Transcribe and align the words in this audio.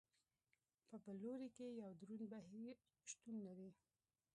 په 0.87 0.95
بل 1.03 1.15
لوري 1.23 1.49
کې 1.55 1.65
یو 1.81 1.91
دروند 2.01 2.23
بهیر 2.31 2.75
شتون 3.09 3.35
لري. 3.47 3.69